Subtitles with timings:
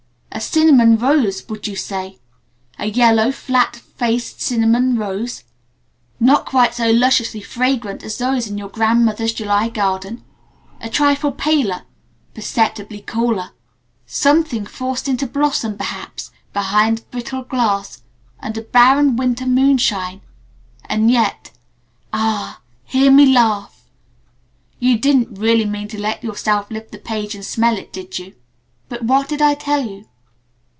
[0.33, 2.17] A cinnamon rose, would you say
[2.79, 5.43] a yellow, flat faced cinnamon rose?
[6.19, 10.23] Not quite so lusciously fragrant as those in your grandmother's July garden?
[10.79, 11.83] A trifle paler?
[12.33, 13.51] Perceptibly cooler?
[14.07, 18.01] Something forced into blossom, perhaps, behind brittle glass,
[18.39, 20.21] under barren winter moonshine?
[20.85, 21.51] And yet
[22.11, 22.55] A h h!
[22.93, 23.83] Hear me laugh!
[24.79, 28.33] You didn't really mean to let yourself lift the page and smell it, did you?
[28.89, 30.07] But what did I tell you?